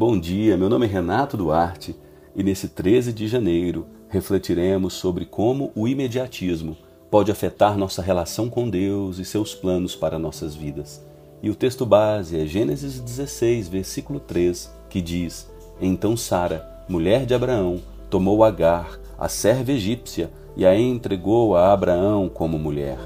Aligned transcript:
Bom 0.00 0.18
dia, 0.18 0.56
meu 0.56 0.70
nome 0.70 0.86
é 0.86 0.88
Renato 0.88 1.36
Duarte 1.36 1.94
e 2.34 2.42
nesse 2.42 2.68
13 2.68 3.12
de 3.12 3.28
janeiro 3.28 3.86
refletiremos 4.08 4.94
sobre 4.94 5.26
como 5.26 5.72
o 5.74 5.86
imediatismo 5.86 6.74
pode 7.10 7.30
afetar 7.30 7.76
nossa 7.76 8.00
relação 8.00 8.48
com 8.48 8.70
Deus 8.70 9.18
e 9.18 9.26
seus 9.26 9.54
planos 9.54 9.94
para 9.94 10.18
nossas 10.18 10.54
vidas. 10.54 11.04
E 11.42 11.50
o 11.50 11.54
texto 11.54 11.84
base 11.84 12.40
é 12.40 12.46
Gênesis 12.46 12.98
16, 12.98 13.68
versículo 13.68 14.20
3, 14.20 14.74
que 14.88 15.02
diz: 15.02 15.50
Então 15.78 16.16
Sara, 16.16 16.66
mulher 16.88 17.26
de 17.26 17.34
Abraão, 17.34 17.82
tomou 18.08 18.42
Agar, 18.42 18.98
a 19.18 19.28
serva 19.28 19.72
egípcia, 19.72 20.30
e 20.56 20.64
a 20.64 20.74
entregou 20.74 21.54
a 21.54 21.74
Abraão 21.74 22.26
como 22.26 22.58
mulher. 22.58 22.96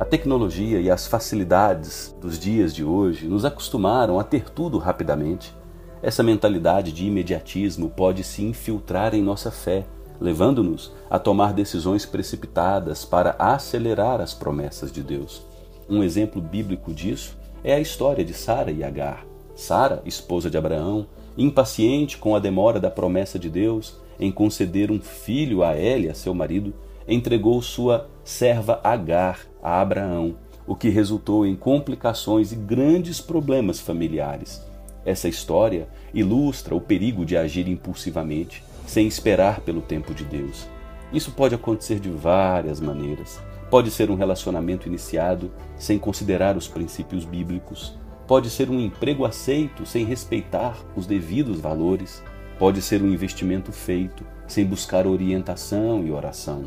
A 0.00 0.04
tecnologia 0.06 0.80
e 0.80 0.90
as 0.90 1.06
facilidades 1.06 2.16
dos 2.18 2.38
dias 2.38 2.74
de 2.74 2.82
hoje 2.82 3.28
nos 3.28 3.44
acostumaram 3.44 4.18
a 4.18 4.24
ter 4.24 4.48
tudo 4.48 4.78
rapidamente. 4.78 5.54
Essa 6.02 6.22
mentalidade 6.22 6.90
de 6.90 7.04
imediatismo 7.04 7.90
pode 7.90 8.24
se 8.24 8.42
infiltrar 8.42 9.14
em 9.14 9.22
nossa 9.22 9.50
fé, 9.50 9.84
levando-nos 10.18 10.90
a 11.10 11.18
tomar 11.18 11.52
decisões 11.52 12.06
precipitadas 12.06 13.04
para 13.04 13.36
acelerar 13.38 14.22
as 14.22 14.32
promessas 14.32 14.90
de 14.90 15.02
Deus. 15.02 15.42
Um 15.86 16.02
exemplo 16.02 16.40
bíblico 16.40 16.94
disso 16.94 17.36
é 17.62 17.74
a 17.74 17.80
história 17.80 18.24
de 18.24 18.32
Sara 18.32 18.70
e 18.70 18.82
Agar. 18.82 19.26
Sara, 19.54 20.00
esposa 20.06 20.48
de 20.48 20.56
Abraão, 20.56 21.08
impaciente 21.36 22.16
com 22.16 22.34
a 22.34 22.38
demora 22.38 22.80
da 22.80 22.90
promessa 22.90 23.38
de 23.38 23.50
Deus 23.50 24.00
em 24.18 24.32
conceder 24.32 24.90
um 24.90 24.98
filho 24.98 25.62
a 25.62 25.76
Elia, 25.76 26.14
seu 26.14 26.32
marido, 26.32 26.72
entregou 27.06 27.60
sua 27.60 28.08
serva 28.24 28.80
Agar 28.82 29.49
a 29.62 29.80
Abraão, 29.80 30.36
o 30.66 30.74
que 30.74 30.88
resultou 30.88 31.44
em 31.46 31.56
complicações 31.56 32.52
e 32.52 32.56
grandes 32.56 33.20
problemas 33.20 33.80
familiares. 33.80 34.62
Essa 35.04 35.28
história 35.28 35.88
ilustra 36.12 36.74
o 36.74 36.80
perigo 36.80 37.24
de 37.24 37.36
agir 37.36 37.68
impulsivamente, 37.68 38.62
sem 38.86 39.06
esperar 39.06 39.60
pelo 39.60 39.80
tempo 39.80 40.12
de 40.12 40.24
Deus. 40.24 40.66
Isso 41.12 41.32
pode 41.32 41.54
acontecer 41.54 41.98
de 41.98 42.10
várias 42.10 42.80
maneiras. 42.80 43.40
Pode 43.70 43.90
ser 43.90 44.10
um 44.10 44.16
relacionamento 44.16 44.88
iniciado 44.88 45.50
sem 45.76 45.98
considerar 45.98 46.56
os 46.56 46.68
princípios 46.68 47.24
bíblicos. 47.24 47.96
Pode 48.26 48.50
ser 48.50 48.70
um 48.70 48.80
emprego 48.80 49.24
aceito 49.24 49.86
sem 49.86 50.04
respeitar 50.04 50.76
os 50.94 51.06
devidos 51.06 51.60
valores. 51.60 52.22
Pode 52.58 52.82
ser 52.82 53.02
um 53.02 53.08
investimento 53.08 53.72
feito 53.72 54.24
sem 54.46 54.64
buscar 54.64 55.06
orientação 55.06 56.04
e 56.04 56.10
oração. 56.10 56.64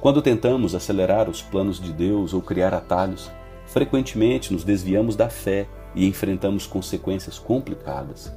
Quando 0.00 0.22
tentamos 0.22 0.74
acelerar 0.74 1.28
os 1.28 1.42
planos 1.42 1.80
de 1.80 1.92
Deus 1.92 2.34
ou 2.34 2.42
criar 2.42 2.74
atalhos, 2.74 3.30
frequentemente 3.66 4.52
nos 4.52 4.62
desviamos 4.62 5.16
da 5.16 5.28
fé 5.28 5.66
e 5.94 6.06
enfrentamos 6.06 6.66
consequências 6.66 7.38
complicadas. 7.38 8.32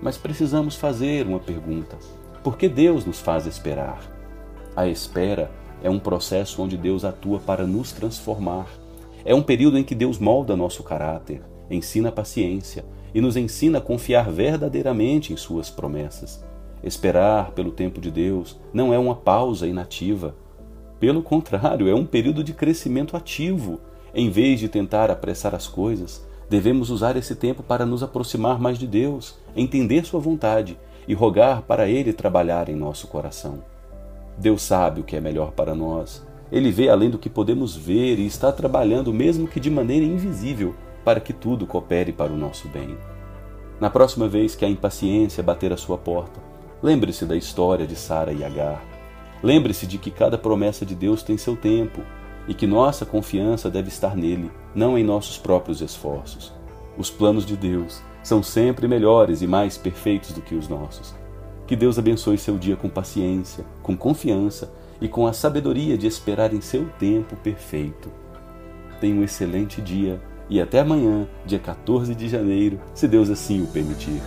Mas 0.00 0.16
precisamos 0.16 0.74
fazer 0.74 1.26
uma 1.26 1.38
pergunta: 1.38 1.96
por 2.42 2.56
que 2.56 2.68
Deus 2.68 3.04
nos 3.04 3.20
faz 3.20 3.46
esperar? 3.46 4.00
A 4.74 4.86
espera 4.88 5.50
é 5.82 5.90
um 5.90 5.98
processo 5.98 6.62
onde 6.62 6.76
Deus 6.76 7.04
atua 7.04 7.38
para 7.38 7.66
nos 7.66 7.92
transformar. 7.92 8.66
É 9.24 9.34
um 9.34 9.42
período 9.42 9.78
em 9.78 9.84
que 9.84 9.94
Deus 9.94 10.18
molda 10.18 10.56
nosso 10.56 10.82
caráter, 10.82 11.42
ensina 11.70 12.10
paciência 12.10 12.84
e 13.14 13.20
nos 13.20 13.36
ensina 13.36 13.78
a 13.78 13.80
confiar 13.80 14.30
verdadeiramente 14.30 15.32
em 15.32 15.36
Suas 15.36 15.70
promessas. 15.70 16.42
Esperar 16.82 17.52
pelo 17.52 17.70
tempo 17.70 18.00
de 18.00 18.10
Deus 18.10 18.58
não 18.72 18.92
é 18.92 18.98
uma 18.98 19.14
pausa 19.14 19.68
inativa, 19.68 20.34
pelo 21.02 21.20
contrário, 21.20 21.88
é 21.88 21.94
um 21.96 22.06
período 22.06 22.44
de 22.44 22.52
crescimento 22.52 23.16
ativo. 23.16 23.80
Em 24.14 24.30
vez 24.30 24.60
de 24.60 24.68
tentar 24.68 25.10
apressar 25.10 25.52
as 25.52 25.66
coisas, 25.66 26.24
devemos 26.48 26.90
usar 26.90 27.16
esse 27.16 27.34
tempo 27.34 27.60
para 27.60 27.84
nos 27.84 28.04
aproximar 28.04 28.60
mais 28.60 28.78
de 28.78 28.86
Deus, 28.86 29.34
entender 29.56 30.04
Sua 30.04 30.20
vontade 30.20 30.78
e 31.08 31.12
rogar 31.12 31.62
para 31.62 31.88
Ele 31.88 32.12
trabalhar 32.12 32.68
em 32.68 32.76
nosso 32.76 33.08
coração. 33.08 33.64
Deus 34.38 34.62
sabe 34.62 35.00
o 35.00 35.02
que 35.02 35.16
é 35.16 35.20
melhor 35.20 35.50
para 35.50 35.74
nós. 35.74 36.24
Ele 36.52 36.70
vê 36.70 36.88
além 36.88 37.10
do 37.10 37.18
que 37.18 37.28
podemos 37.28 37.74
ver 37.74 38.20
e 38.20 38.24
está 38.24 38.52
trabalhando, 38.52 39.12
mesmo 39.12 39.48
que 39.48 39.58
de 39.58 39.70
maneira 39.70 40.06
invisível, 40.06 40.72
para 41.04 41.18
que 41.18 41.32
tudo 41.32 41.66
coopere 41.66 42.12
para 42.12 42.32
o 42.32 42.38
nosso 42.38 42.68
bem. 42.68 42.96
Na 43.80 43.90
próxima 43.90 44.28
vez 44.28 44.54
que 44.54 44.64
a 44.64 44.68
impaciência 44.68 45.42
bater 45.42 45.72
a 45.72 45.76
sua 45.76 45.98
porta, 45.98 46.38
lembre-se 46.80 47.26
da 47.26 47.34
história 47.34 47.88
de 47.88 47.96
Sara 47.96 48.32
e 48.32 48.44
Agar. 48.44 48.91
Lembre-se 49.42 49.86
de 49.86 49.98
que 49.98 50.10
cada 50.10 50.38
promessa 50.38 50.86
de 50.86 50.94
Deus 50.94 51.22
tem 51.22 51.36
seu 51.36 51.56
tempo 51.56 52.02
e 52.46 52.54
que 52.54 52.66
nossa 52.66 53.04
confiança 53.04 53.70
deve 53.70 53.88
estar 53.88 54.16
nele, 54.16 54.50
não 54.74 54.96
em 54.96 55.04
nossos 55.04 55.38
próprios 55.38 55.80
esforços. 55.80 56.52
Os 56.96 57.10
planos 57.10 57.44
de 57.44 57.56
Deus 57.56 58.02
são 58.22 58.42
sempre 58.42 58.86
melhores 58.86 59.42
e 59.42 59.46
mais 59.46 59.76
perfeitos 59.76 60.32
do 60.32 60.40
que 60.40 60.54
os 60.54 60.68
nossos. 60.68 61.14
Que 61.66 61.74
Deus 61.74 61.98
abençoe 61.98 62.38
seu 62.38 62.58
dia 62.58 62.76
com 62.76 62.88
paciência, 62.88 63.64
com 63.82 63.96
confiança 63.96 64.72
e 65.00 65.08
com 65.08 65.26
a 65.26 65.32
sabedoria 65.32 65.96
de 65.96 66.06
esperar 66.06 66.52
em 66.52 66.60
seu 66.60 66.88
tempo 66.98 67.34
perfeito. 67.36 68.10
Tenha 69.00 69.14
um 69.14 69.24
excelente 69.24 69.80
dia 69.80 70.20
e 70.48 70.60
até 70.60 70.80
amanhã, 70.80 71.26
dia 71.46 71.58
14 71.58 72.14
de 72.14 72.28
janeiro, 72.28 72.78
se 72.94 73.08
Deus 73.08 73.30
assim 73.30 73.62
o 73.62 73.66
permitir. 73.66 74.20